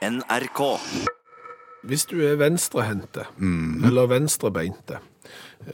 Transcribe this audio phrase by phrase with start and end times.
[0.00, 0.60] NRK.
[1.84, 3.26] Hvis du er venstrehendte,
[3.84, 4.96] eller venstrebeinte,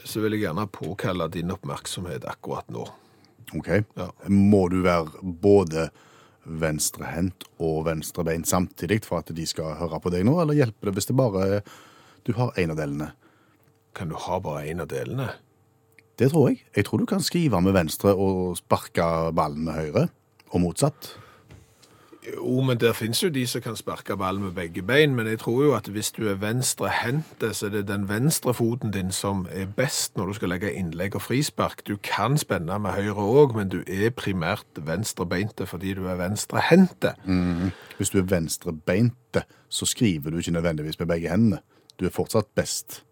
[0.03, 2.83] så vil jeg gjerne påkalle din oppmerksomhet akkurat nå.
[3.55, 3.69] Ok.
[3.95, 4.09] Ja.
[4.27, 5.87] Må du være både
[6.43, 10.97] venstrehendt og venstrebeint samtidig for at de skal høre på deg nå, eller hjelper det
[10.97, 11.61] hvis det bare
[12.27, 13.11] du har en av delene?
[13.95, 15.29] Kan du ha bare en av delene?
[16.19, 16.65] Det tror jeg.
[16.75, 19.07] Jeg tror du kan skrive med venstre og sparke
[19.37, 20.05] ballen med høyre,
[20.51, 21.13] og motsatt.
[22.35, 25.39] Jo, men der finnes jo de som kan sparke ball med begge bein, men jeg
[25.39, 29.45] tror jo at hvis du er venstrehendte, så er det den venstre foten din som
[29.51, 31.85] er best når du skal legge innlegg og frispark.
[31.87, 37.13] Du kan spenne med høyre òg, men du er primært venstrebeinte fordi du er venstrehendte.
[37.97, 41.59] Hvis du er venstrebeinte, så skriver du ikke nødvendigvis med begge hendene.
[41.99, 43.06] Du er fortsatt best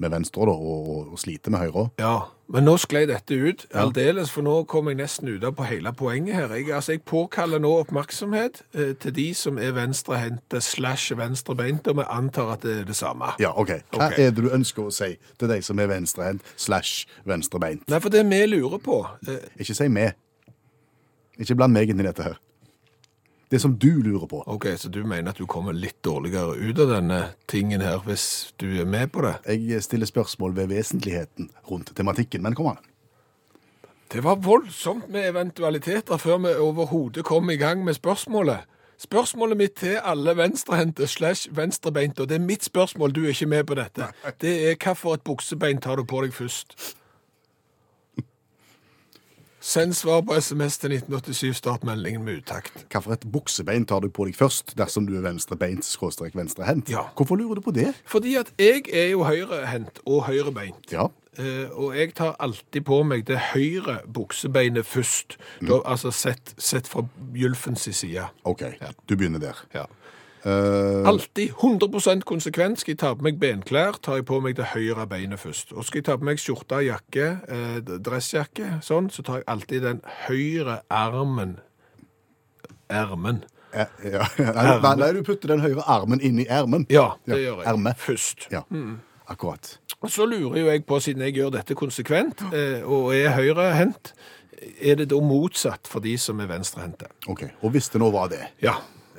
[0.00, 1.84] med venstre da, og, og, sliter med høyre.
[2.00, 2.14] Ja,
[2.50, 5.92] men nå sklei dette ut aldeles, for nå kom jeg nesten ut av på hele
[5.96, 6.54] poenget her.
[6.56, 12.00] Jeg, altså, jeg påkaller nå oppmerksomhet eh, til de som er venstrehendte slash venstrebeinte, og
[12.00, 13.34] vi antar at det er det samme.
[13.42, 13.76] Ja, ok.
[13.94, 14.26] Hva okay.
[14.26, 17.86] er det du ønsker å si til de som er venstrehendt slash venstrebeint?
[17.90, 20.10] Nei, for det vi lurer på eh, Ikke si vi.
[21.40, 22.40] Ikke bland meg inn i dette her.
[23.50, 24.44] Det som du lurer på.
[24.46, 27.18] Ok, så du mener at du kommer litt dårligere ut av denne
[27.50, 29.32] tingen her hvis du er med på det?
[29.50, 32.84] Jeg stiller spørsmål ved vesentligheten rundt tematikken, men kom an.
[34.10, 38.70] Det var voldsomt med eventualiteter før vi overhodet kom i gang med spørsmålet.
[39.00, 43.46] Spørsmålet mitt til alle venstrehendte slash venstrebeinte, og det er mitt spørsmål, du er ikke
[43.46, 46.76] med på dette, det er hva et buksebein tar du på deg først?
[49.60, 52.86] Send svar på SMS til 1987, start meldingen med utakt.
[52.88, 56.88] Hvilket buksebein tar du på deg først dersom du er venstrebeint skråstrek venstrehendt?
[56.88, 57.02] Ja.
[57.12, 57.90] Hvorfor lurer du på det?
[58.08, 60.88] Fordi at jeg er jo høyrehendt og høyrebeint.
[60.94, 61.10] Ja.
[61.36, 65.36] Eh, og jeg tar alltid på meg det høyre buksebeinet først.
[65.60, 67.04] Da, altså sett, sett fra
[67.36, 68.30] Gylfens side.
[68.48, 68.64] OK,
[69.04, 69.60] du begynner der.
[69.76, 69.84] Ja.
[70.44, 72.78] Eh, Alltid 100% konsekvent.
[72.80, 75.72] Skal jeg ta på meg benklær, tar jeg på meg det høyre beinet først.
[75.76, 79.82] Og skal jeg ta på meg skjorte, jakke, eh, dressjakke, sånn, så tar jeg alltid
[79.82, 81.58] den høyre armen
[82.90, 83.44] Ermen.
[83.74, 84.24] Ja, ja.
[84.82, 86.86] Nei, nei, du putter den høyre armen inn i ermen.
[86.90, 87.66] Ja, det Ja, gjør jeg.
[87.70, 87.92] erme.
[88.02, 88.48] Først.
[88.50, 88.62] Ja,
[89.30, 89.76] akkurat.
[90.02, 94.12] Og så lurer jo jeg på, siden jeg gjør dette konsekvent, eh, og er høyrehendt,
[94.82, 97.06] er det da motsatt for de som er venstrehendte?
[97.28, 98.74] Ok, Og hvis det nå var det, Ja.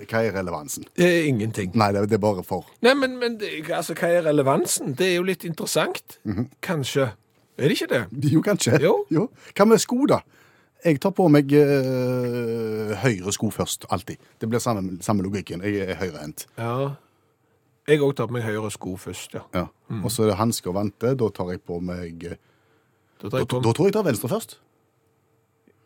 [0.10, 0.86] Hva er relevansen?
[0.98, 1.72] Er ingenting.
[1.78, 2.68] Nei, det det er bare for.
[2.82, 4.96] Nei, men, men det, altså, hva er relevansen?
[4.98, 6.20] Det er jo litt interessant.
[6.62, 7.12] Kanskje.
[7.58, 8.04] Er det ikke det?
[8.34, 8.80] Jo, kanskje.
[8.82, 9.28] Jo.
[9.56, 10.22] Hva med sko, da?
[10.82, 14.18] Jeg tar på meg øh, høyre sko først, alltid.
[14.42, 15.62] Det blir samme, samme logikken.
[15.62, 16.48] Jeg er høyrehendt.
[16.58, 16.96] Ja.
[17.90, 19.44] Jeg òg tar på meg høyre sko først, ja.
[19.54, 19.68] Ja.
[20.02, 21.14] Og så er det hansker og vante.
[21.18, 22.40] Da tar jeg på meg eh,
[23.22, 24.58] Da tar jeg, på, da tror jeg jeg tar venstre først.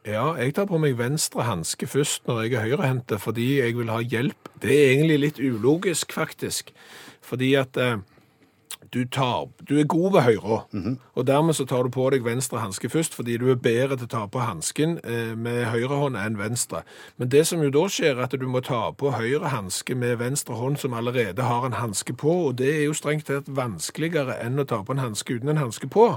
[0.06, 3.90] Ja, jeg tar på meg venstre hanske først når jeg er høyrehendte, fordi jeg vil
[3.90, 4.52] ha hjelp.
[4.62, 6.70] Det er egentlig litt ulogisk, faktisk.
[7.26, 7.98] Fordi at eh,
[8.94, 10.60] du, tar, du er god ved høyre,
[11.16, 14.06] og dermed så tar du på deg venstre hanske først, fordi du er bedre til
[14.06, 16.84] å ta på hansken eh, med høyre hånd enn venstre.
[17.18, 20.20] Men det som jo da skjer, er at du må ta på høyre hanske med
[20.22, 24.38] venstre hånd som allerede har en hanske på, og det er jo strengt tatt vanskeligere
[24.46, 26.12] enn å ta på en hanske uten en hanske på.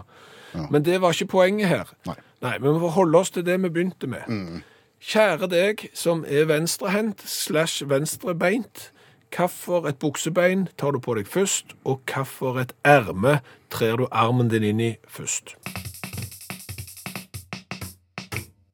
[0.69, 1.91] Men det var ikke poenget her.
[2.09, 2.21] Nei.
[2.45, 4.63] Nei, men vi får holde oss til det vi begynte med.
[4.99, 8.91] Kjære deg som er venstrehendt slash venstrebeint,
[9.37, 13.41] Hvorfor et buksebein tar du på deg først, og hvorfor et erme
[13.71, 15.57] trer du armen din inn i først?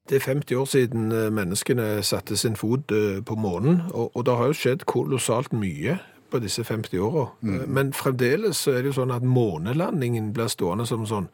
[0.09, 4.27] Det er 50 år siden eh, menneskene satte sin fot eh, på månen, og, og
[4.27, 5.99] det har jo skjedd kolossalt mye
[6.31, 7.27] på disse 50 åra.
[7.41, 7.63] Mm.
[7.69, 11.29] Men fremdeles så er det jo sånn at månelandingen blir stående som sånn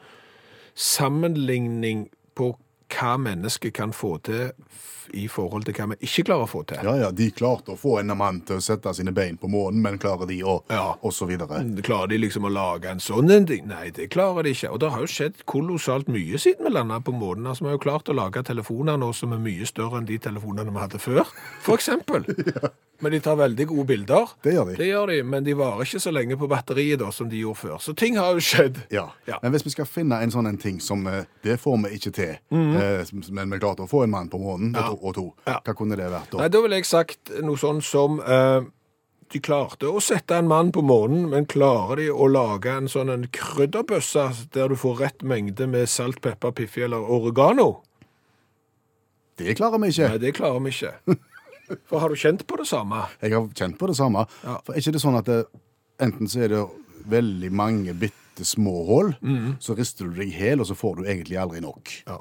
[0.74, 2.58] sammenligning på
[2.90, 4.50] hva mennesket kan få til
[5.16, 6.82] i forhold til hva vi ikke klarer å få til.
[6.86, 9.80] Ja, ja, De klarte å få en mann til å sette sine bein på månen,
[9.82, 10.94] men klarer de å Ja.
[11.02, 11.62] Og så videre.
[11.82, 13.66] Klarer de liksom å lage en sånn en ting?
[13.66, 14.70] Nei, det klarer de ikke.
[14.70, 17.46] Og det har jo skjedd kolossalt mye siden vi landa på månen.
[17.46, 20.18] Altså, Vi har jo klart å lage telefoner nå som er mye større enn de
[20.18, 21.26] telefonene vi hadde før,
[21.60, 22.24] for eksempel.
[23.00, 24.28] Men de tar veldig gode bilder.
[24.44, 24.74] Det gjør de.
[24.76, 27.56] Det gjør de, men de varer ikke så lenge på batteriet da, som de gjorde
[27.56, 27.78] før.
[27.80, 28.76] Så ting har jo skjedd.
[28.92, 29.06] Ja.
[29.24, 29.38] Ja.
[29.42, 32.12] Men hvis vi skal finne en sånn en ting som eh, det får vi ikke
[32.12, 32.34] til,
[32.80, 33.06] eh,
[33.36, 35.24] men vi klarte å få en mann på månen, og, to, og to.
[35.46, 35.60] Ja.
[35.64, 36.38] hva kunne det vært da?
[36.42, 38.60] Nei, da ville jeg sagt noe sånn som eh,
[39.30, 43.12] De klarte å sette en mann på månen, men klarer de å lage en sånn
[43.14, 44.24] en krydderbøsse
[44.56, 47.68] der du får rett mengde med salt, pepper, piffi eller oregano?
[49.38, 50.08] Det klarer vi ikke.
[50.10, 50.92] Nei, det klarer vi ikke.
[51.88, 53.04] For har du kjent på det samme?
[53.22, 54.24] Jeg har kjent på det samme.
[54.42, 54.56] Ja.
[54.66, 55.38] For er ikke det sånn at det,
[56.02, 56.64] enten så er det
[57.10, 59.54] veldig mange bitte små hull, Mhm.
[59.62, 61.94] så rister du deg hel, og så får du egentlig aldri nok.
[62.08, 62.18] Ja.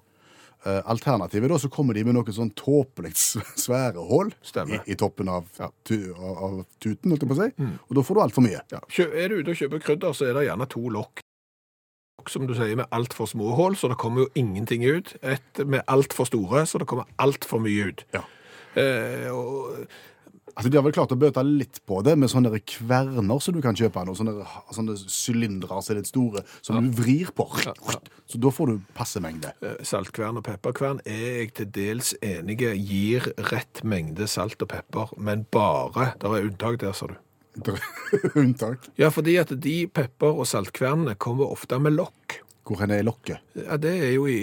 [0.65, 3.13] Eh, Alternativet da, så kommer de med noe sånn tåpelig
[3.65, 5.47] svære hull i, i toppen av,
[5.87, 7.49] tu, av, tuten, holdt jeg på å si.
[7.87, 8.61] Og da får du altfor mye.
[8.73, 8.83] Ja.
[9.07, 11.23] Er du ute og kjøper krydder, så er det gjerne to lokk.
[12.27, 15.15] Som du sier, med altfor små hull, så det kommer jo ingenting ut.
[15.23, 18.03] Et med altfor store, så det kommer altfor mye ut.
[18.13, 18.25] Ja.
[18.77, 19.87] Eh, og,
[20.55, 23.53] Altså, De har vel klart å bøte litt på det med sånne der kverner som
[23.55, 24.03] du kan kjøpe.
[24.07, 24.33] Noe, sånne,
[24.75, 27.45] sånne sylindere som er litt store, som du vrir på.
[28.29, 29.53] Så da får du passe mengde.
[29.61, 35.13] eh, saltkvern og pepperkvern er jeg til dels enige gir rett mengde salt og pepper,
[35.17, 37.15] men bare Det er unntak der, sa du.
[38.39, 38.85] Unntak.
[38.97, 42.41] Ja, fordi at de pepper- og saltkvernene kommer ofte med lokk.
[42.69, 43.39] Hvor hen er lokket?
[43.57, 44.35] Ja, Det er jo i,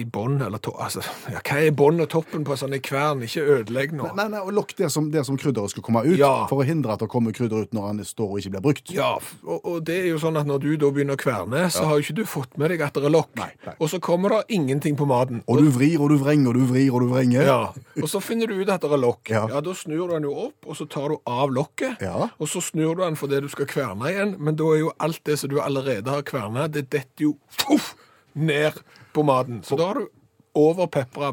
[0.00, 3.20] i bånn, eller to, altså, ja, Hva er bånn og toppen på sånne kvern?
[3.26, 4.08] Ikke ødelegg nå.
[4.16, 6.46] Nei, nei, og Lokk der som, der som krydderet skal komme ut, Ja.
[6.48, 8.90] for å hindre at det kommer krydder ut når han står og ikke blir brukt.
[8.94, 9.10] Ja,
[9.44, 11.98] og, og det er jo sånn at når du da begynner å kverne, så har
[12.00, 13.30] jo ikke du fått med deg at det er lokk.
[13.36, 13.74] Nei, nei.
[13.78, 15.42] Og så kommer det ingenting på maten.
[15.46, 17.44] Og du vrir og du vrenger og du vrir og du vrenger.
[17.44, 17.60] Ja,
[18.00, 19.28] og så finner du ut at det er lokk.
[19.28, 19.44] Ja.
[19.52, 19.60] Ja.
[19.64, 22.00] Da snur du den jo opp, og så tar du av lokket.
[22.04, 22.30] Ja.
[22.40, 25.20] Og så snur du den fordi du skal kverne igjen, men da er jo alt
[25.28, 27.34] det som du allerede har kverna, det detter jo
[27.74, 27.94] fuff,
[28.32, 28.78] ned
[29.14, 29.62] på maten.
[29.66, 30.06] Så da har du
[30.54, 31.32] overpepra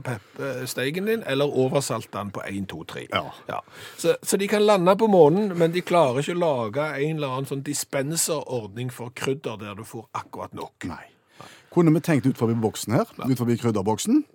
[0.66, 3.08] steigen din, eller oversalta den på 1, 2, 3.
[3.48, 3.62] Ja.
[3.98, 7.36] Så, så de kan lande på månen, men de klarer ikke å lage en eller
[7.36, 10.90] annen sånn dispenserordning for krydder der du får akkurat nok.
[10.90, 11.04] Nei.
[11.72, 13.14] Kunne vi tenkt ut forbi boksen her?
[13.22, 14.26] Ut forbi krydderboksen?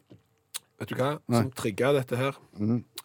[0.76, 2.36] Vet du hva som trigga dette her?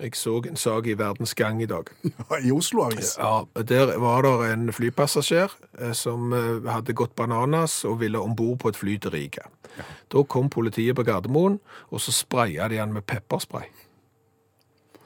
[0.01, 1.87] Jeg så en sak i Verdens Gang i dag.
[2.47, 3.13] I Oslo Avis.
[3.15, 8.35] Ja, Der var det en flypassasjer eh, som eh, hadde gått bananas og ville om
[8.35, 9.47] bord på et fly til Riga.
[10.11, 13.69] Da kom politiet på Gardermoen, og så spraya de han med pepperspray.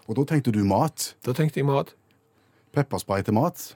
[0.09, 1.12] Og da tenkte du mat.
[1.25, 1.94] Da tenkte jeg mat.
[2.73, 3.75] Pepperspray til mat.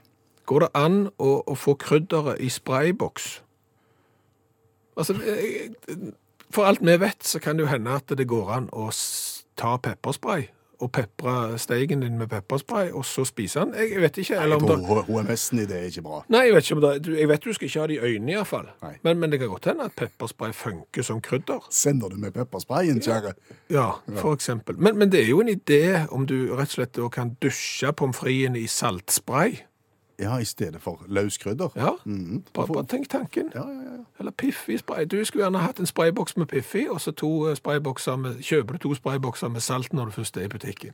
[0.50, 3.36] Går det an å, å få krydderet i sprayboks?
[4.98, 5.70] Altså, eh,
[6.54, 8.88] for alt vi vet, så kan det jo hende at det går an å
[9.60, 10.48] ta pepperspray
[10.80, 13.74] og pepre steigen din med pepperspray, og så spise den.
[13.76, 14.38] Jeg vet ikke.
[14.40, 16.20] Eller Jeg om HMS-en i det er ikke bra.
[16.32, 18.32] Nei, jeg vet ikke om det Jeg vet du skal ikke ha det i øynene,
[18.32, 18.68] iallfall.
[18.82, 18.94] Nei.
[19.04, 21.66] Men, men det kan godt hende at pepperspray funker som krydder.
[21.70, 23.34] Sender du med peppersprayen, kjære?
[23.70, 24.78] Ja, for eksempel.
[24.78, 28.16] Men, men det er jo en idé om du rett og slett kan dusje pommes
[28.16, 29.60] fritesen i saltspray.
[30.20, 31.68] Ja, i stedet for løskrydder.
[31.76, 31.90] Ja,
[32.54, 33.50] bare, bare tenk tanken.
[33.54, 34.04] Ja, ja, ja.
[34.18, 35.04] Eller Piffi spray.
[35.04, 39.48] Du skulle gjerne hatt en sprayboks med Piffi, og så eh, kjøper du to spraybokser
[39.48, 40.92] med salt når du først er i butikken.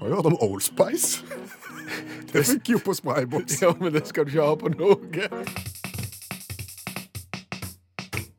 [0.00, 1.24] Har du hørt om Old Spice?
[2.32, 3.62] Det fikk jo på sprayboks.
[3.62, 4.96] Ja, men det skal du ikke ha på noe.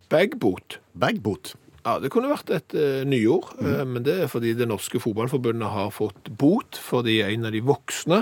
[0.09, 0.79] Bagbot.
[0.99, 1.55] Bagbot.
[1.81, 5.73] Ja, det kunne vært et uh, nyord, eh, men det er fordi det norske fotballforbundet
[5.73, 8.21] har fått bot fordi en av de voksne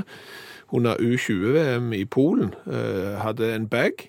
[0.71, 4.05] under U20-VM i Polen uh, hadde en bag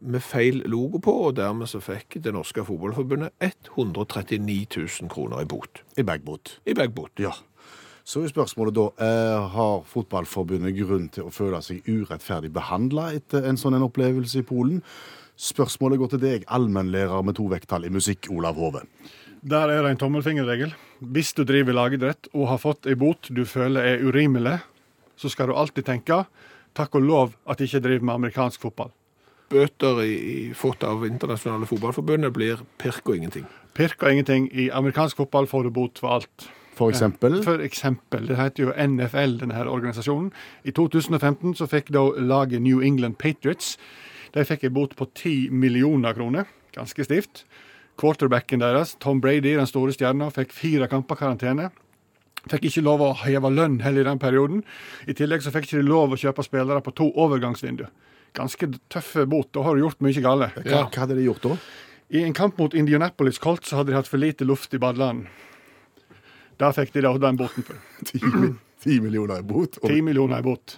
[0.00, 3.36] med feil logo på, og dermed så fikk det norske fotballforbundet
[3.76, 5.82] 139 000 kroner i bot.
[6.00, 6.56] I bagbot.
[6.66, 7.20] I bagbot.
[7.20, 7.34] Ja.
[8.04, 13.44] Så er spørsmålet da, eh, har fotballforbundet grunn til å føle seg urettferdig behandla etter
[13.46, 14.82] en sånn en opplevelse i Polen?
[15.40, 18.82] Spørsmålet går til deg, allmennlærer med to vekttall i musikk, Olav Hove.
[19.40, 20.74] Der er det en tommelfingerregel.
[21.00, 24.58] Hvis du driver lagidrett og har fått ei bot du føler er urimelig,
[25.16, 26.26] så skal du alltid tenke
[26.76, 28.92] takk og lov at jeg ikke driver med amerikansk fotball.
[29.50, 33.48] Bøter i, i, fått av internasjonale fotballforbundet blir pirk og ingenting.
[33.74, 34.50] Pirk og ingenting.
[34.52, 36.50] I amerikansk fotball får du bot for alt.
[36.76, 38.28] For eksempel, For eksempel.
[38.28, 40.30] Det heter jo NFL, denne her organisasjonen.
[40.64, 43.74] I 2015 så fikk da laget New England Patriots
[44.34, 46.48] de fikk en bot på 10 millioner kroner.
[46.74, 47.44] Ganske stivt.
[48.00, 51.70] Quarterbacken deres, Tom Brady, den store stjerna, fikk fire kamper karantene.
[52.48, 54.62] Fikk ikke lov å heve lønn heller i den perioden.
[55.04, 57.84] I tillegg så fikk ikke de lov å kjøpe spillere på to overgangsvindu.
[58.38, 59.50] Ganske tøffe bot.
[59.52, 60.56] Da har du gjort mye galt.
[60.56, 61.58] hva, hva hadde de gjort da?
[62.10, 65.28] I en kamp mot Indianapolis Colts så hadde de hatt for lite luft i badeland.
[66.60, 67.78] Der fikk de da den boten for.
[68.80, 69.76] Ti, millioner i bot?
[69.76, 70.74] Ti 10 millioner i bot.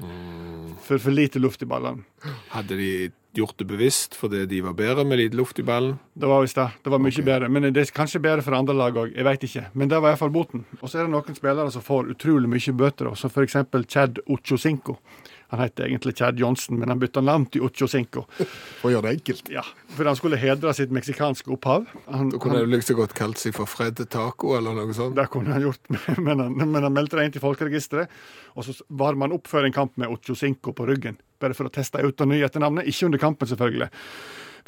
[0.82, 2.02] For for lite luft i ballene.
[2.50, 2.90] Hadde de
[3.36, 5.98] gjort det bevisst fordi de var bedre med lite luft i ballen?
[6.14, 6.68] Det var visst det.
[6.84, 7.48] Det var mye bedre.
[7.48, 9.12] Men det er kanskje bedre for andre lag òg.
[9.16, 9.66] Jeg veit ikke.
[9.72, 10.64] Men det var iallfall boten.
[10.80, 13.56] Og så er det noen spillere som får utrolig mye bøter, som f.eks.
[13.88, 14.98] Chad Ochosinko.
[15.52, 18.22] Han heter egentlig Chad Johnson, men han bytta navn til Ochocinco.
[18.80, 19.50] for å gjøre det enkelt.
[19.52, 21.84] Ja, For han skulle hedre sitt meksikanske opphav.
[22.06, 24.96] Han, Da kunne han, jo like så godt kalt seg for Fred Taco eller noe
[24.96, 25.12] sånt.
[25.18, 25.92] det kunne han gjort,
[26.24, 28.08] men han, men han meldte det inn til folkeregisteret.
[28.56, 31.74] Og så varma han opp før en kamp med Ochocinco på ryggen, bare for å
[31.74, 32.88] teste ut det nye etternavnet.
[32.88, 33.90] Ikke under kampen, selvfølgelig.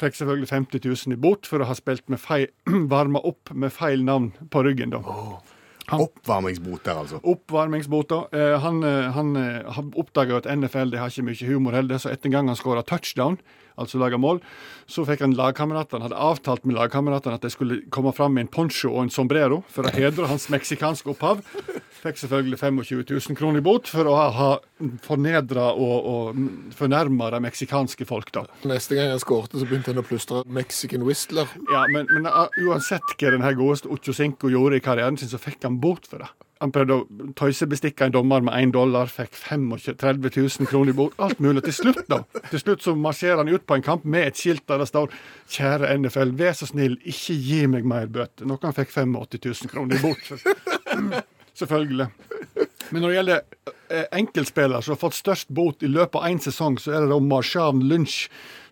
[0.01, 2.49] Fikk selvfølgelig 50 000 i bot for å ha spilt med feil,
[2.93, 4.95] varma opp med feil navn på ryggen.
[4.95, 5.03] da.
[5.93, 7.19] Oppvarmingsbot der, altså.
[7.23, 8.23] Oppvarmingsbota.
[8.33, 12.11] Eh, han eh, han eh, oppdaga at NFL de har ikke mye humor heller, så
[12.11, 13.37] etter en gang han skåra touchdown,
[13.81, 14.41] altså lage mål.
[14.89, 18.51] Så fikk han lagkameratene, hadde avtalt med lagkameratene at de skulle komme fram med en
[18.53, 21.41] poncho og en sombrero for å hedre hans meksikanske opphav.
[22.05, 24.49] Fikk selvfølgelig 25 000 kroner i bot for å ha
[25.05, 28.45] fornedra og, og fornærma det meksikanske folk, da.
[28.69, 31.49] Neste gang han skårte, så begynte han å plystre Mexican Whistler.
[31.73, 35.41] Ja, men, men uh, uansett hva den her godeste Ochocinco gjorde i karrieren sin, så
[35.41, 36.29] fikk han bot for det.
[36.65, 41.13] Han prøvde å tøysebestikke en dommer med én dollar, fikk 35 000 kroner i bot.
[41.21, 41.61] Alt mulig.
[41.67, 44.65] Til slutt da, til slutt så marsjerer han ut på en kamp med et skilt
[44.67, 45.13] der det står
[45.45, 48.49] 'Kjære NFL, vær så snill, ikke gi meg mer bøter'.
[48.49, 50.33] Noen fikk 85 000 kroner i bot.
[51.59, 52.09] Selvfølgelig.
[52.89, 53.41] Men når det gjelder
[53.89, 57.11] eh, enkeltspillere som har fått størst bot i løpet av én sesong, så er det
[57.13, 58.25] da Marshawn Lynch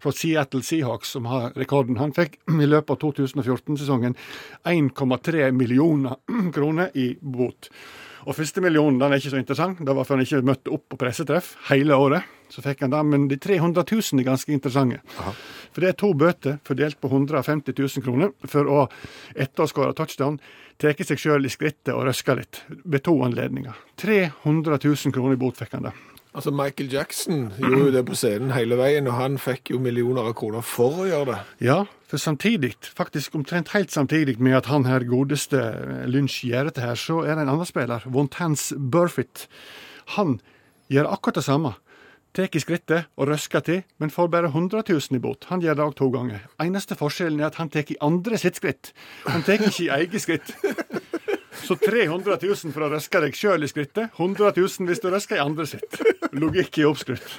[0.04, 2.00] fra Seattle Seahawks som har rekorden.
[2.02, 4.18] Han fikk i løpet av 2014-sesongen
[4.70, 6.20] 1,3 millioner
[6.56, 7.72] kroner i bot.
[8.24, 9.82] Og første millionen den er ikke så interessant.
[9.84, 12.30] Det var for han ikke møtte opp på pressetreff hele året.
[12.54, 15.02] Så fikk han det, Men de 300 000 er ganske interessante.
[15.20, 15.34] Aha.
[15.74, 18.86] For det er to bøter fordelt på 150 000 kroner for å,
[19.36, 20.40] etter å skåre touchdown,
[20.82, 23.76] ta seg sjøl i skrittet og røske litt ved to anledninger.
[24.02, 25.94] 300 000 kroner i bot fikk han da.
[26.34, 30.32] Altså Michael Jackson gjorde jo det på scenen hele veien, og han fikk jo millioner
[30.32, 31.68] av kroner for å gjøre det.
[31.68, 36.72] Ja, for samtidig, faktisk omtrent helt samtidig med at han her godeste eh, Lynch gjør
[36.72, 39.46] dette her, så er det en annen spiller, Vontans Burfitt.
[40.18, 40.40] Han
[40.94, 41.76] gjør akkurat det samme.
[42.34, 45.46] Tar skrittet og røsker til, men får bare 100 000 i bot.
[45.52, 46.48] Han gjør det òg to ganger.
[46.64, 48.90] Eneste forskjellen er at han tar andre sitt skritt.
[49.28, 50.50] Han tar ikke i eget skritt.
[51.64, 55.38] Så 300 000 for å røske deg sjøl i skrittet, 100 000 hvis du røsker
[55.38, 56.02] i andre sitt.
[56.34, 57.30] Logikk i oppskrytt.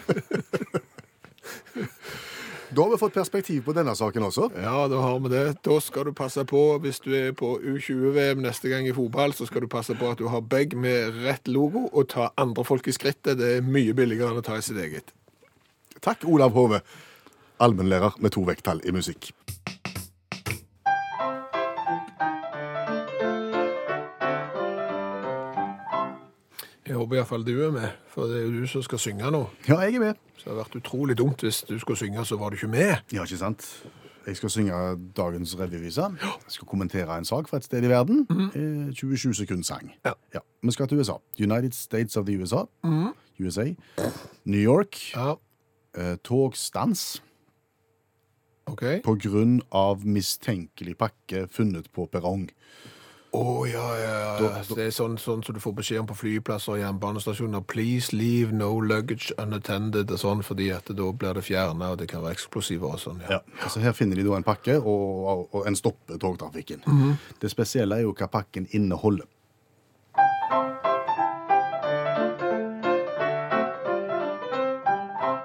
[2.74, 4.48] Da har vi fått perspektiv på denne saken også.
[4.58, 5.42] Ja, da har vi det.
[5.62, 9.46] Da skal du passe på, hvis du er på U20-VM neste gang i fotball, så
[9.46, 12.88] skal du passe på at du har bag med rett logo, og ta andre folk
[12.90, 13.38] i skrittet.
[13.38, 15.14] Det er mye billigere enn å ta i sitt eget.
[16.02, 16.82] Takk, Olav Hove,
[17.62, 19.30] allmennlærer med to vekttall i musikk.
[26.86, 29.44] Jeg håper iallfall du er med, for det er jo du som skal synge nå.
[29.68, 30.18] Ja, jeg er med.
[30.36, 32.96] Så det hadde vært utrolig dumt hvis du skulle synge, så var du ikke med.
[33.12, 33.64] Ja, ikke sant?
[34.26, 34.72] Jeg skal synge
[35.16, 36.04] dagens revyvise.
[36.20, 38.26] Jeg skal kommentere en sak fra et sted i verden.
[38.54, 39.92] Eh, 27 sekund sang.
[40.04, 40.12] Ja.
[40.64, 41.16] Vi skal til USA.
[41.40, 42.62] United States of the USA.
[43.40, 43.64] USA.
[44.44, 45.00] New York.
[45.16, 45.34] Ja,
[45.96, 47.22] Eh, togstans
[48.66, 49.00] Okay.
[49.04, 52.48] på grunn av mistenkelig pakke funnet på perrong.
[53.34, 54.62] Å, ja, ja, ja.
[54.68, 57.64] Det er sånn, sånn som du får beskjed om på flyplasser og jernbanestasjoner.
[57.66, 62.08] Please leave no luggage unattended og sånn, fordi at da blir det fjernet, og det
[62.12, 63.22] kan være eksplosiver og sånn.
[63.26, 63.40] Ja.
[63.60, 66.86] Altså Her finner de da en pakke, og, og en stopper togtrafikken.
[67.42, 69.26] Det spesielle er jo hva pakken inneholder.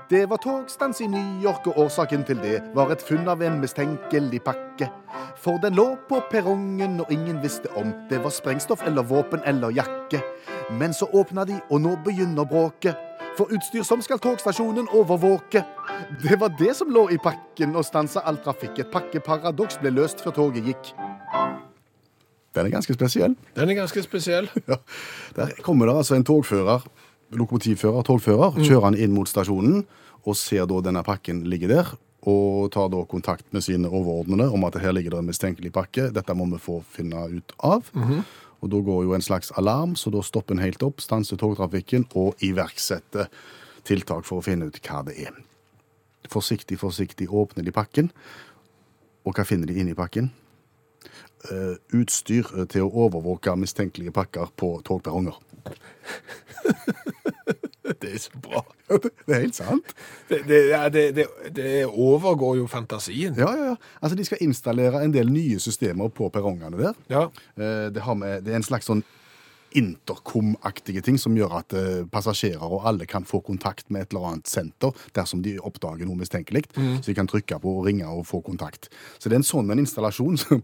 [0.09, 3.59] Det var togstans i New York, og årsaken til det var et funn av en
[3.61, 4.87] mistenkelig pakke.
[5.37, 9.69] For den lå på perrongen, og ingen visste om det var sprengstoff eller våpen eller
[9.77, 10.23] jakke.
[10.79, 12.97] Men så åpna de, og nå begynner bråket.
[13.37, 15.61] For utstyr som skal togstasjonen overvåke.
[16.23, 18.81] Det var det som lå i pakken og stansa all trafikk.
[18.81, 20.89] Et pakkeparadoks ble løst før toget gikk.
[22.57, 23.37] Den er ganske spesiell.
[23.53, 24.49] Den er ganske spesiell.
[24.71, 24.81] Ja.
[25.37, 26.81] Der kommer det altså en togfører,
[27.35, 29.83] lokomotivfører, togfører, kjører han inn mot stasjonen
[30.25, 31.93] og ser da denne pakken ligge der,
[32.27, 36.09] og tar da kontakt med sine overordnede om at her ligger det en mistenkelig pakke,
[36.15, 37.87] dette må vi få finne ut av.
[38.59, 42.09] Og da går jo en slags alarm, så da stopper en helt opp, stanser togtrafikken
[42.19, 43.29] og iverksetter
[43.87, 45.37] tiltak for å finne ut hva det er.
[46.29, 48.11] Forsiktig, forsiktig åpner de pakken,
[49.23, 50.33] og hva finner de inni pakken?
[51.47, 55.37] Uh, utstyr eh, til å overvåke mistenkelige pakker på togperronger.
[58.01, 58.63] Det er så bra.
[58.89, 59.93] Det er helt sant.
[60.29, 61.25] Det, det, ja, det,
[61.55, 63.35] det, overgår jo fantasien.
[63.37, 63.75] Ja, ja, ja.
[64.01, 66.99] Altså, De skal installere en del nye systemer på perrongene der.
[67.09, 67.27] Ja.
[67.57, 69.03] Eh, Det, har med, det er en slags sånn
[69.77, 74.31] intercom-aktige ting som gjør at eh, passasjerer og alle kan få kontakt med et eller
[74.31, 76.65] annet senter dersom de oppdager noe mistenkelig.
[76.73, 78.89] Så de kan trykke på og ringe og få kontakt.
[79.19, 80.63] Så det er en sånn en installasjon som,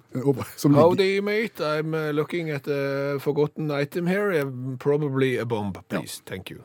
[0.58, 1.62] som Howdy, mate.
[1.62, 4.46] I'm uh, looking at a forgotten item here.
[4.80, 6.22] Probably a bomb, please.
[6.26, 6.64] Thank you.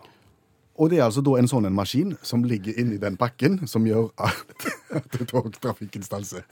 [0.80, 3.84] Og det er altså da en sånn en maskin som ligger inni den pakken, som
[3.84, 6.46] gjør at, at togtrafikken stanser.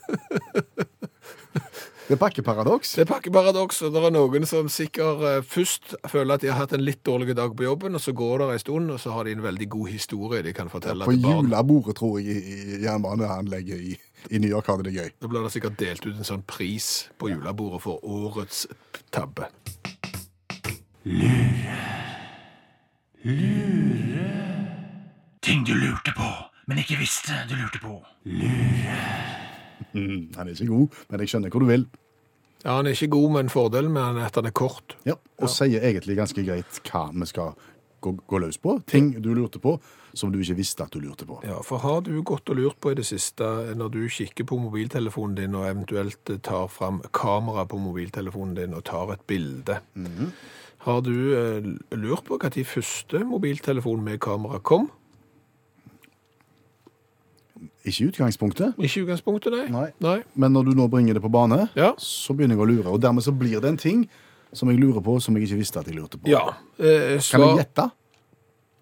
[2.08, 2.94] Det er pakkeparadoks.
[2.96, 6.56] Det er pakkeparadoks, og det er noen som sikkert eh, først føler at de har
[6.62, 9.12] hatt en litt dårlig dag på jobben, og så går det en stund, og så
[9.12, 11.44] har de en veldig god historie de kan fortelle ja, til barn.
[11.44, 13.98] julebordet, tror jeg, i jernbaneanlegget i,
[14.30, 15.12] i New York har det det gøy.
[15.20, 18.64] Da blir det sikkert delt ut en sånn pris på julebordet for årets
[19.12, 19.52] tabbe.
[25.42, 26.28] Ting du lurte på
[26.68, 27.94] men ikke visste du lurte på.
[29.96, 31.86] Mm, han er ikke god, men jeg skjønner hvor du vil.
[32.64, 34.96] Ja, Han er ikke god, men fordelen med han er at han er kort.
[35.06, 37.54] Ja, Og sier egentlig ganske greit hva vi skal
[38.04, 38.82] gå, gå løs på.
[38.90, 39.78] Ting du lurte på
[40.18, 41.38] som du ikke visste at du lurte på.
[41.46, 43.44] Ja, For har du gått og lurt på i det siste,
[43.78, 48.84] når du kikker på mobiltelefonen din og eventuelt tar fram kamera på mobiltelefonen din og
[48.84, 49.78] tar et bilde,
[50.86, 51.64] har du eh,
[51.98, 54.90] lurt på når første mobiltelefon med kamera kom?
[57.88, 59.66] Ikke i utgangspunktet, Ikke utgangspunktet, nei.
[59.72, 59.86] Nei.
[60.04, 60.18] nei.
[60.38, 61.92] men når du nå bringer det på bane, Ja.
[61.98, 62.88] så begynner jeg å lure.
[62.92, 64.08] Og dermed så blir det en ting
[64.52, 66.28] som jeg lurer på, som jeg ikke visste at jeg lurte på.
[66.30, 66.44] Ja.
[66.78, 67.90] Eh, Kan svar- jeg gjette?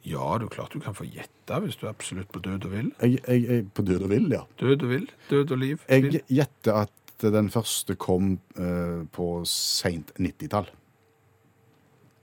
[0.07, 2.71] Ja, det er klart du kan få gjette hvis du er absolutt på død og
[2.73, 2.93] vill.
[3.03, 4.43] Jeg, jeg, jeg, på død og vill, ja.
[4.59, 5.09] Død og vill.
[5.31, 5.81] Død og liv.
[5.89, 6.91] Jeg gjetter at
[7.33, 10.69] den første kom eh, på seint 90-tall.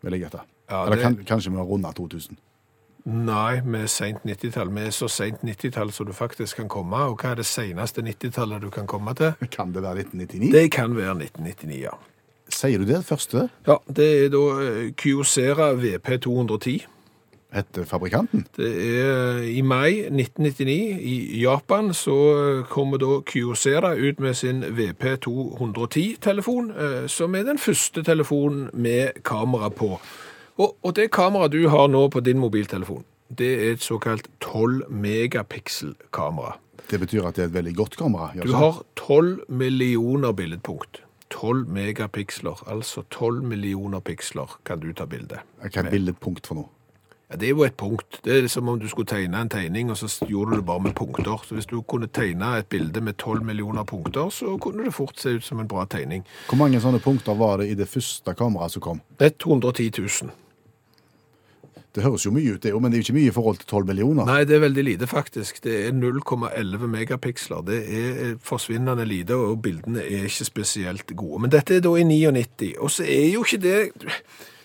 [0.04, 0.42] Vil jeg gjette.
[0.70, 2.38] Ja, Eller det- kan, kanskje vi har runda 2000.
[3.06, 4.70] Nei, vi er sent 90-tall.
[4.72, 6.96] Vi er så sent 90-tall som du faktisk kan komme.
[7.12, 9.34] Og hva er det seneste 90-tallet du kan komme til?
[9.52, 10.52] Kan det være 1999?
[10.54, 11.92] Det kan være 1999, ja.
[12.54, 13.50] Sier du det første?
[13.68, 16.86] Ja, det er da eh, Kyocera VP210.
[17.54, 18.48] Heter fabrikanten?
[18.58, 24.34] Det er eh, i mai 1999 i Japan så eh, kommer da Kyocera ut med
[24.34, 30.00] sin VP210-telefon, eh, som er den første telefonen med kamera på.
[30.58, 34.90] Og, og det kameraet du har nå på din mobiltelefon, det er et såkalt 12
[34.90, 36.58] megapixel-kamera.
[36.90, 38.34] Det betyr at det er et veldig godt kamera.
[38.44, 41.04] Du har 12 millioner billedpunkt.
[41.34, 45.42] 12 megapiksler, altså 12 millioner piksler kan du ta bilde.
[45.62, 46.70] Hva er billedpunkt for noe?
[47.34, 48.20] Ja, det er jo et punkt.
[48.22, 50.84] Det er som om du skulle tegne en tegning, og så gjorde du det bare
[50.86, 51.42] med punkter.
[51.42, 55.18] Så hvis du kunne tegne et bilde med 12 millioner punkter, så kunne det fort
[55.18, 56.22] se ut som en bra tegning.
[56.50, 59.02] Hvor mange sånne punkter var det i det første kameraet som kom?
[59.18, 60.30] 110 000.
[61.96, 63.58] Det høres jo mye ut, det, jo, men det er jo ikke mye i forhold
[63.64, 64.30] til 12 millioner.
[64.30, 65.64] Nei, det er veldig lite faktisk.
[65.66, 67.66] Det er 0,11 megapiksler.
[67.66, 71.42] Det er forsvinnende lite, og bildene er ikke spesielt gode.
[71.42, 73.78] Men dette er da i 99, og så er jo ikke det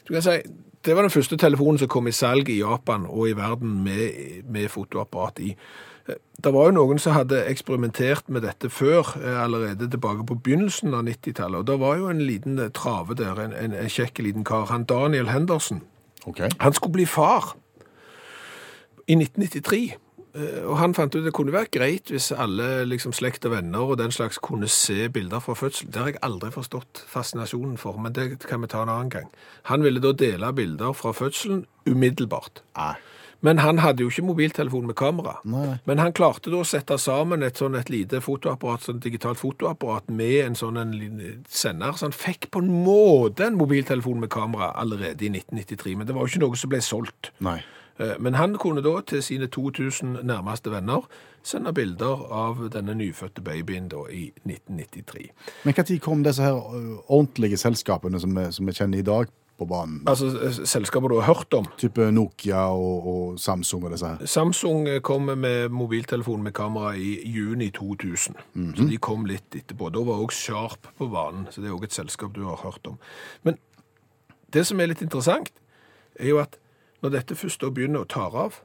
[0.09, 0.41] Du kan si
[0.85, 4.43] det var den første telefonen som kom i salg i Japan og i verden med,
[4.49, 5.53] med fotoapparat i.
[6.45, 10.95] Det var jo noen som hadde eksperimentert med dette før, eh, allerede tilbake på begynnelsen
[10.95, 11.59] av 90-tallet.
[11.59, 14.71] Og det var jo en liten eh, trave der, en, en, en kjekk liten kar,
[14.71, 15.83] han Daniel Henderson.
[16.27, 16.49] Okay.
[16.61, 17.57] Han skulle bli far
[19.09, 19.99] i 1993.
[20.39, 23.93] eh, Og han fant ut det kunne vært greit hvis alle liksom, slekt og venner
[23.93, 25.91] og den slags kunne se bilder fra fødsel.
[25.93, 29.29] Det har jeg aldri forstått fascinasjonen for, men det kan vi ta en annen gang.
[29.73, 32.63] Han ville da dele bilder fra fødselen umiddelbart.
[32.79, 32.95] Nei.
[33.41, 35.37] Men han hadde jo ikke mobiltelefon med kamera.
[35.47, 35.77] Nei.
[35.87, 40.11] Men han klarte da å sette sammen et sånn et lite fotoapparat, sånn digitalt fotoapparat
[40.11, 40.95] med en sånn en
[41.47, 46.09] sender, så han fikk på en måte en mobiltelefon med kamera allerede i 1993, men
[46.09, 47.31] det var jo ikke noe som ble solgt.
[47.45, 47.61] Nei.
[47.99, 51.07] Eh, Men han kunne da til sine 2000 nærmeste venner
[51.43, 55.31] sende bilder av denne nyfødte babyen da i 1993.
[55.65, 56.59] Men når kom disse her
[57.09, 59.27] ordentlige selskapene som vi, som vi kjenner i dag,
[59.59, 60.03] på banen?
[60.07, 61.67] Altså eh, selskaper du har hørt om.
[61.81, 64.27] Type Nokia og, og Samsung og disse her.
[64.31, 68.39] Samsung eh, kom med mobiltelefon med kamera i juni 2000,
[68.77, 69.91] så de kom litt etterpå.
[69.95, 72.87] Da var også Sharp på banen, så det er òg et selskap du har hørt
[72.87, 72.99] om.
[73.43, 73.59] Men
[74.55, 75.51] det som er litt interessant,
[76.19, 76.57] er jo at
[77.03, 78.63] når dette først da begynner å ta av,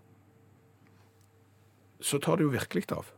[2.04, 3.12] så tar det jo virkelig av.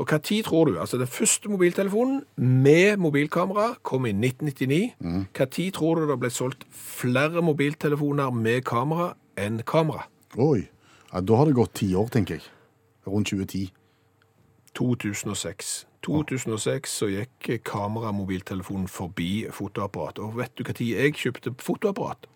[0.00, 0.78] Og hva tid tror du?
[0.80, 4.94] Altså den første mobiltelefonen med mobilkamera kom i 1999.
[5.36, 10.08] Hva tid tror du det ble solgt flere mobiltelefoner med kamera enn kamera?
[10.40, 10.64] Oi.
[11.12, 12.46] Ja, da har det gått ti år, tenker jeg.
[13.06, 13.68] Rundt 2010.
[14.78, 15.72] 2006.
[16.02, 20.18] 2006 så gikk kameramobiltelefonen forbi fotoapparat.
[20.18, 22.26] Og vet du hva tid jeg kjøpte fotoapparat?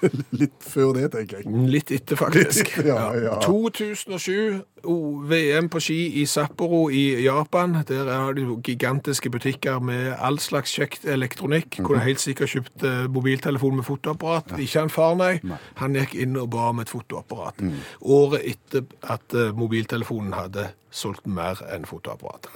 [0.40, 1.66] Litt før det, tenker jeg.
[1.70, 2.72] Litt etter, faktisk.
[2.90, 3.34] Ja, ja.
[3.44, 7.76] 2007, oh, VM på ski i Sapporo i Japan.
[7.88, 11.78] Der er det jo gigantiske butikker med all slags kjekt elektronikk.
[11.78, 11.86] Mhm.
[11.86, 14.56] Kunne helt sikkert kjøpt eh, mobiltelefon med fotoapparat.
[14.58, 15.34] Ikke han far, nei.
[15.46, 15.60] Nei.
[15.82, 17.60] Han gikk inn og ba om et fotoapparat.
[17.60, 17.78] Mm.
[18.16, 22.50] Året etter at eh, mobiltelefonen hadde solgt mer enn fotoapparat.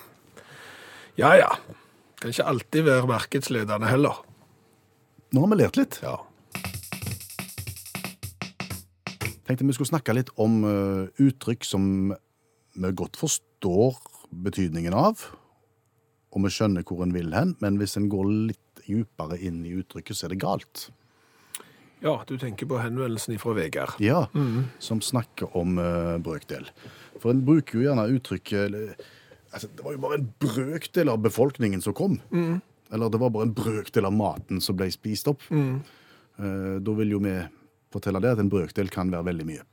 [1.20, 1.50] Ja, ja.
[2.20, 4.22] Kan ikke alltid være markedsledende heller.
[5.34, 5.98] Nå har vi lært litt.
[6.02, 6.18] Ja.
[9.44, 10.74] Tenkte vi skulle snakke litt om ø,
[11.20, 11.86] uttrykk som
[12.74, 13.98] vi godt forstår
[14.44, 15.20] betydningen av,
[16.34, 19.74] og vi skjønner hvor en vil hen, men hvis en går litt djupere inn i
[19.78, 20.88] uttrykket, så er det galt.
[22.04, 23.94] ja, du tenker på henvendelsen fra Vegard.
[24.02, 24.26] Ja,
[24.82, 26.66] som snakker om uh, brøkdel.
[27.22, 28.74] For en bruker jo gjerne uttrykket
[29.54, 32.18] altså, Det var jo bare en brøkdel av befolkningen som kom.
[32.92, 35.46] Eller det var bare en brøkdel av maten som ble spist opp.
[35.48, 37.38] Eh, da vil jo vi
[37.94, 39.64] fortelle det at en brøkdel kan være veldig mye.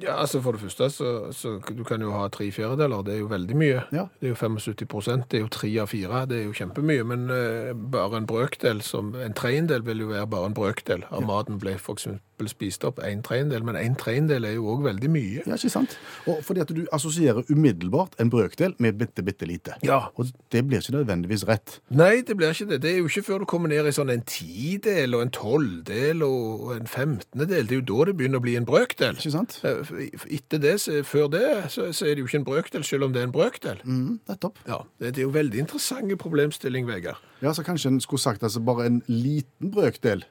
[0.00, 3.02] Ja, altså For det første, så, så du kan jo ha tre fjerdedeler.
[3.04, 3.82] Det er jo veldig mye.
[3.92, 4.06] Ja.
[4.20, 6.22] Det er jo 75% Det er jo tre av fire.
[6.30, 7.04] Det er jo kjempemye.
[7.04, 11.26] Men uh, bare en brøkdel, som en tredjedel vil jo være bare en brøkdel av
[11.28, 13.00] maten ble for eksempel spist opp.
[13.04, 13.64] En tredjedel.
[13.64, 15.44] Men en tredjedel er jo òg veldig mye.
[15.46, 15.98] Ja, ikke sant?
[16.26, 19.76] Og fordi at du assosierer umiddelbart en brøkdel med bitte, bitte lite.
[19.84, 20.00] Ja.
[20.16, 21.80] Og det blir ikke nødvendigvis rett.
[21.90, 22.82] Nei, det blir ikke det.
[22.82, 26.24] Det er jo ikke før du kommer ned i sånn en tidel og en tolvdel
[26.26, 27.68] og en femtendedel.
[27.68, 29.18] Det er jo da det begynner å bli en brøkdel.
[29.20, 29.60] Ikke sant?
[29.66, 29.94] Eh,
[30.40, 30.76] Etter det,
[31.06, 33.82] før det, så, er det jo ikke en brøkdel, selv om det er en brøkdel.
[33.84, 34.60] Mm, nettopp.
[34.68, 37.20] Ja, det, er jo veldig interessant problemstilling, Vegard.
[37.42, 40.24] Ja, så kanskje en skulle sagt altså bare en liten brøkdel.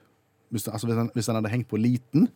[0.50, 2.30] Hvis, altså, hvis, den, hvis den hadde hengt på liten,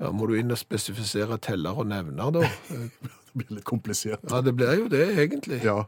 [0.00, 2.40] Ja, Må du inn og spesifisere teller og nevner, da?
[2.72, 4.22] det blir litt komplisert.
[4.30, 5.58] Ja, det blir jo det, egentlig.
[5.60, 5.82] Ja.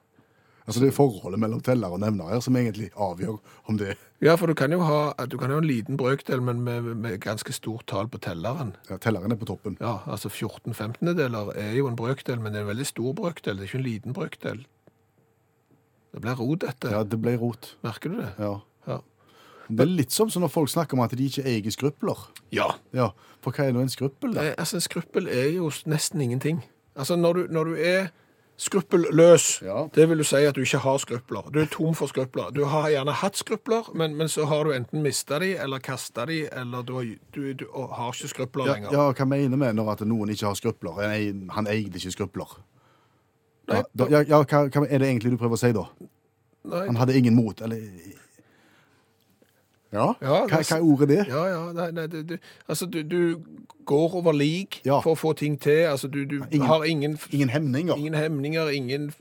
[0.66, 4.36] Altså Det er forholdet mellom teller og nevner her som egentlig avgjør om det Ja,
[4.38, 7.50] for du kan jo ha, du kan ha en liten brøkdel, men med, med ganske
[7.56, 8.76] stort tall på telleren.
[8.90, 9.74] ja, Telleren er på toppen.
[9.80, 13.56] Ja, altså 14 15-deler er jo en brøkdel, men det er en veldig stor brøkdel.
[13.56, 14.62] Det er ikke en liten brøkdel.
[16.12, 16.92] Det blir rot, dette.
[16.92, 17.72] Ja, det ble rot.
[17.82, 18.30] Merker du det?
[18.38, 18.52] Ja.
[19.76, 22.18] Det er litt som når folk snakker om at de ikke eier skrupler.
[22.52, 22.70] Ja.
[22.92, 23.10] Ja,
[23.42, 24.42] For hva er nå en skruppel, da?
[24.50, 26.62] Eh, altså, en skruppel er jo nesten ingenting.
[26.96, 28.10] Altså, når du, når du er
[28.62, 29.88] skruppelløs, Ja.
[29.94, 31.50] det vil du si at du ikke har skrupler.
[31.52, 32.50] Du er tom for skrupler.
[32.54, 36.26] Du har gjerne hatt skrupler, men, men så har du enten mista de, eller kasta
[36.26, 38.92] de, eller du, har- du, du har ikke skrupler Ja, lenger.
[38.92, 41.00] ja, hva mener vi når at noen ikke har skrupler?
[41.56, 42.56] Han eide ikke skrupler.
[43.68, 45.84] Nei, da, ja, ja, hva, hva er det egentlig du prøver å si da?
[46.64, 47.78] Nei, Han hadde ingen mot, eller
[49.92, 50.06] Ja?
[50.22, 51.26] Ja, hva, hva er ordet det?
[51.28, 53.42] Ja, ja, nei, nei det, det altså du, du
[53.86, 55.00] går over lik Ja.
[55.04, 55.84] for å få ting til.
[55.90, 57.94] Altså du, du Ingen- har ingen, Ingen hemninger.
[57.96, 59.12] ingen hemninger, ingen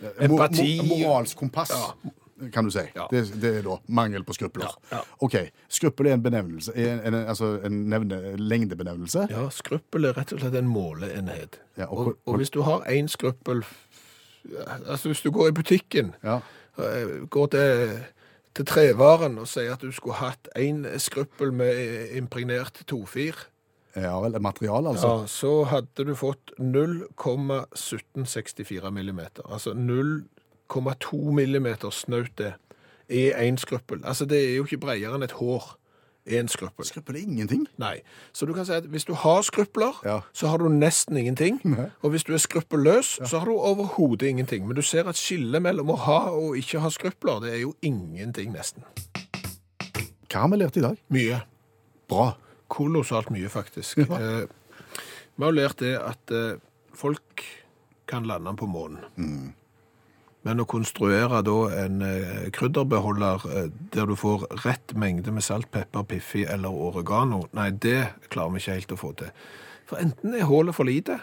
[0.00, 0.24] empati.
[0.24, 0.88] empati.
[0.88, 2.10] mor, moralsk kompass, Ja.
[2.52, 2.80] kan du si.
[2.96, 3.06] Ja.
[3.10, 4.64] Det, det er da mangel på skrupler.
[4.90, 5.02] Ja, ja.
[5.20, 5.36] OK.
[5.68, 9.26] Skruppel er en benevnelse, en, en, altså en nevne, lengdebenevnelse.
[9.30, 11.60] Ja, skruppel er rett og slett en måleenhet.
[11.78, 13.62] Ja, og- og, og hvis du har én skruppel
[14.88, 16.40] Altså hvis du går i butikken, Ja.
[16.78, 17.98] eh, går til,
[18.54, 23.34] til trevaren og sier at du skulle hatt én skruppel med impregnert tofir,
[23.94, 24.34] ja vel.
[24.42, 25.08] Materiale, altså.
[25.08, 29.42] ja, så hadde du fått 0,1764 millimeter.
[29.46, 32.52] Altså 0,2 millimeter snaut det
[33.08, 34.00] er én skruppel.
[34.04, 35.78] Altså det er jo ikke bredere enn et hår.
[36.26, 36.86] Én skruppel.
[36.88, 37.66] Skruppel er ingenting.
[37.78, 37.98] Nei.
[38.32, 40.20] Så du kan si at hvis du har skrupler, Ja.
[40.32, 41.60] så har du nesten ingenting.
[41.64, 41.90] Nei.
[42.02, 44.66] Og hvis du er skruppelløs, så har du overhodet ingenting.
[44.66, 47.74] Men du ser at skillet mellom å ha og ikke ha skrupler, det er jo
[47.82, 48.82] ingenting nesten.
[50.32, 50.96] Hva har vi lært i dag?
[51.14, 51.42] Mye.
[52.08, 52.32] Bra.
[52.68, 53.98] Kolossalt mye, faktisk.
[54.08, 54.16] Ja.
[54.16, 54.46] Eh,
[55.36, 56.56] vi har lært det at eh,
[56.94, 57.44] folk
[58.08, 59.54] kan lande på månen.
[60.44, 65.70] Men å konstruere da en eh, krydderbeholder eh, der du får rett mengde med salt,
[65.72, 69.30] pepper, piffi eller oregano, nei, det klarer vi ikke helt å få til.
[69.88, 71.18] For enten er hullet for lite,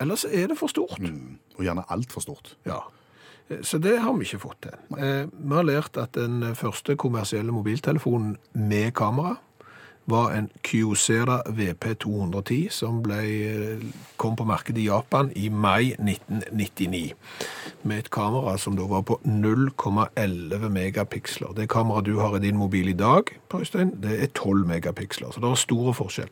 [0.00, 0.96] eller så er det for stort.
[1.00, 2.54] Og gjerne altfor stort.
[2.68, 2.80] Ja.
[3.50, 4.78] Eh, Så det har vi ikke fått til.
[4.96, 9.36] Eh, Vi har lært at den første kommersielle mobiltelefonen med kamera
[10.10, 13.84] var en Kyocera VP210 som ble, eh,
[14.16, 17.14] kom på markedet i Japan i mai 1999.
[17.82, 21.54] Med et kamera som da var på 0,11 megapiksler.
[21.54, 25.30] Det kameraet du har i din mobil i dag, Øystein, det er 12 megapiksler.
[25.30, 26.28] Så det er store forskjell.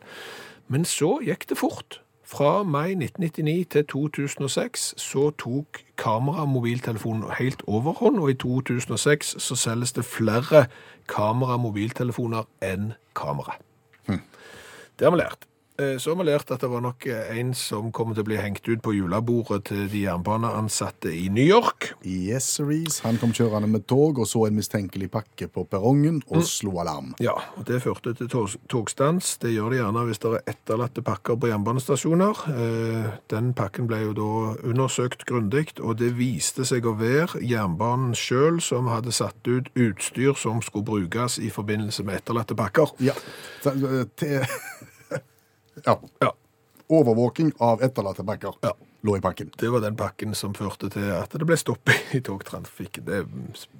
[0.67, 2.02] Men så gikk det fort.
[2.33, 5.65] Fra mai 1999 til 2006 så tok
[5.97, 10.65] kameramobiltelefonen helt overhånd, og i 2006 så selges det flere
[11.07, 13.59] kameramobiltelefoner enn kamera.
[14.09, 15.45] Det har vi lært.
[15.79, 18.27] Eh, Så har vi lært at det var nok eh, en som kommer til å
[18.27, 21.87] bli hengt ut på julebordet til de jernbaneansatte i New York.
[22.05, 23.01] Yes, Reece.
[23.07, 27.15] Han kom kjørende med tog og så en mistenkelig pakke på perrongen og slo alarm.
[27.23, 29.33] Ja, og det førte til tog, togstans.
[29.41, 32.45] Det gjør det gjerne hvis det er etterlatte pakker på jernbanestasjoner.
[32.53, 34.29] Eh, Den pakken ble jo da
[34.69, 40.37] undersøkt grundig, og det viste seg å være jernbanen sjøl som hadde satt ut utstyr
[40.37, 42.93] som skulle brukes i forbindelse med etterlatte pakker.
[43.01, 43.17] Ja.
[45.85, 45.99] Ja.
[46.21, 46.31] Ja,
[46.93, 48.73] Overvåking av etterlatte bakker Ja.
[49.03, 49.49] lå i pakken.
[49.57, 53.05] Det var den pakken som førte til at det ble stopp i togtrafikken.
[53.05, 53.25] Det er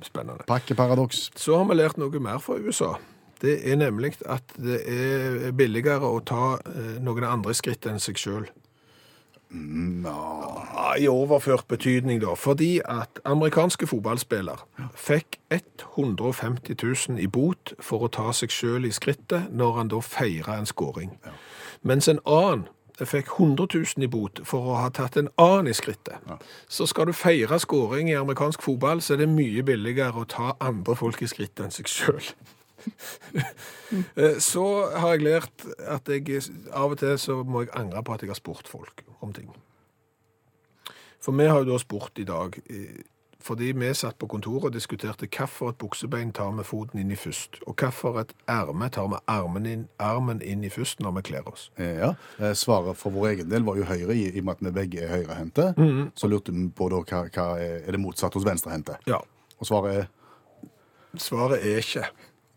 [0.02, 0.46] spennende.
[0.48, 1.32] Pakkeparadoks.
[1.36, 2.96] Så har vi lært noe mer fra USA.
[3.44, 8.16] Det er nemlig at det er billigere å ta eh, noen andre skritt enn seg
[8.18, 8.48] sjøl.
[9.54, 12.34] Ja, I overført betydning, da.
[12.40, 14.64] Fordi at amerikanske fotballspiller
[14.98, 16.76] fikk 150
[17.10, 20.66] 000 i bot for å ta seg sjøl i skrittet når han da feira en
[20.70, 21.14] scoring.
[21.84, 22.68] Mens en annen
[23.04, 26.22] fikk 100 000 i bot for å ha tatt en annen i skrittet.
[26.72, 30.54] Så skal du feire skåring i amerikansk fotball, så er det mye billigere å ta
[30.64, 32.22] andre folk i skrittet enn seg sjøl.
[34.18, 34.64] Eh, Så
[34.98, 36.42] har jeg lært at jeg
[36.74, 39.52] av og til så må jeg angre på at jeg har spurt folk om ting.
[41.22, 43.04] For vi har jo da spurt i dag, eh,
[43.44, 47.60] fordi vi satt på kontoret og diskuterte hvilket buksebein tar vi foten inn i først,
[47.68, 51.70] og hvilket erme tar vi armen inn, armen inn i først når vi kler oss.
[51.78, 52.14] Eh, Ja.
[52.40, 55.02] Eh, Svaret for vår egen del var jo høyre, i, og med at vi begge
[55.04, 55.74] er høyrehendte.
[56.16, 58.98] Så lurte vi på da hva, hva er, er det motsatt hos venstrehendte.
[59.08, 59.20] Ja,
[59.60, 60.08] Og svaret er
[61.18, 62.08] Svaret er ikke.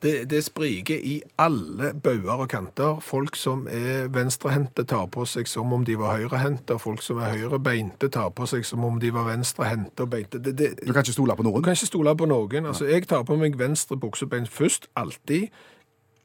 [0.06, 3.00] Det, det spriker i alle bauger og kanter.
[3.02, 7.32] Folk som er venstrehendte tar på seg som om de var høyrehendte, folk som er
[7.34, 10.38] høyrebeinte tar på seg som om de var venstrehendte og beinte.
[10.38, 11.58] Det, det, Du kan ikke stole på noen?
[11.58, 12.70] Du kan ikke stole på noen.
[12.70, 15.50] Altså, jeg tar på meg venstre buksebein først, alltid.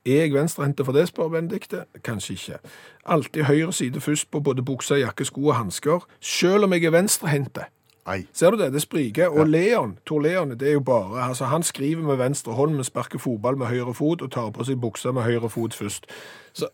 [0.06, 1.86] Er jeg venstrehendte for det, spør Benedicte?
[2.06, 2.62] Kanskje ikke.
[3.06, 6.94] Alltid høyre side først på både bukse, jakke, sko og hansker, selv om jeg er
[7.00, 7.66] venstrehendte.
[8.08, 8.26] Nei.
[8.34, 8.72] Ser du det?
[8.74, 9.30] Det spriker.
[9.30, 12.84] Og Leon, Tor Leon, det er jo bare altså Han skriver med venstre hånd, men
[12.84, 16.10] sparker fotball med høyre fot og tar på seg buksa med høyre fot først.
[16.54, 16.70] Så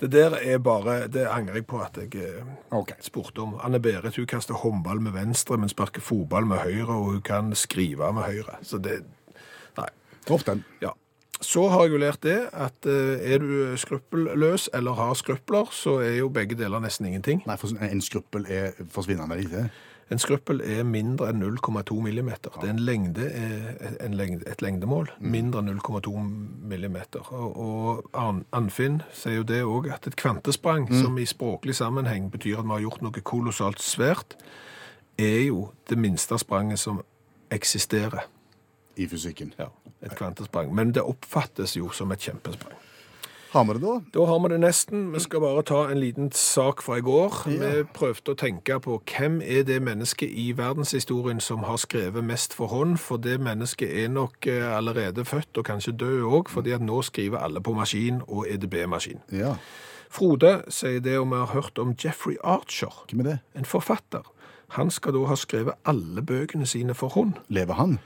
[0.00, 2.24] det der er bare Det angrer jeg på at jeg
[2.70, 2.96] okay.
[3.00, 3.58] Spurte om.
[3.64, 7.54] Anne Berit hun kaster håndball med venstre, men sparker fotball med høyre, og hun kan
[7.54, 8.58] skrive med høyre.
[8.62, 9.02] Så det
[9.76, 9.88] Nei.
[10.28, 10.64] Dropp den.
[10.82, 10.90] Ja.
[11.40, 15.96] Så har jeg jo lært det at eh, er du skruppelløs eller har skrupler, så
[15.98, 17.42] er jo begge deler nesten ingenting.
[17.46, 19.64] Nei, for en skruppel er forsvinnende lite.
[20.10, 22.52] En skruppel er mindre enn 0,2 millimeter.
[22.60, 25.08] Det er en lengde, eh, en lengde, et lengdemål.
[25.20, 26.12] Mindre enn 0,2
[26.68, 27.32] millimeter.
[27.32, 27.56] Og,
[28.14, 32.68] og Anfinn sier jo det òg, at et kvantesprang, som i språklig sammenheng betyr at
[32.68, 34.36] vi har gjort noe kolossalt svært,
[35.18, 37.02] er jo det minste spranget som
[37.50, 38.28] eksisterer.
[38.96, 39.54] i fysikken.
[39.58, 39.70] Ja,
[40.02, 40.74] et kvantesprang.
[40.74, 42.76] Men det oppfattes jo som et kjempesprang.
[43.52, 43.94] Har vi det da?
[44.14, 45.12] Da har vi det nesten.
[45.12, 47.34] Vi skal bare ta en liten sak fra i går.
[47.52, 47.58] Ja.
[47.60, 52.56] Vi prøvde å tenke på hvem er det mennesket i verdenshistorien som har skrevet mest
[52.56, 56.72] for hånd, for det mennesket er nok eh, allerede født og kanskje død òg, fordi
[56.72, 59.20] at nå skriver alle på maskin og EDB-maskin.
[59.36, 59.58] Ja.
[60.12, 63.38] Frode sier det om vi har hørt om Jeffrey Archer, Hvem er det?
[63.54, 64.24] en forfatter.
[64.80, 67.36] Han skal da ha skrevet alle bøkene sine for hånd.
[67.52, 67.98] Lever han?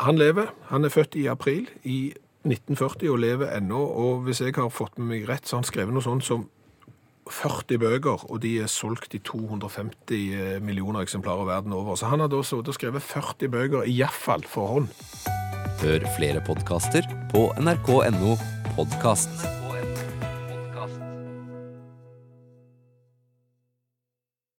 [0.00, 0.46] Han lever.
[0.72, 2.14] Han er født i april i
[2.46, 3.78] 1940 og lever ennå.
[3.78, 6.46] Og hvis jeg har fått med meg rett, så har han skrevet noe sånt som
[7.26, 11.98] 40 bøker, og de er solgt i 250 millioner eksemplarer verden over.
[11.98, 14.90] Så han har da sittet og skrevet 40 bøker, iallfall for hånd.
[15.82, 17.04] Hør flere podkaster
[17.34, 18.38] på nrk.no
[18.78, 19.65] podkast.